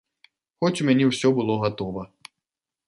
[0.63, 2.09] Хоць у мяне ўсё было гатова.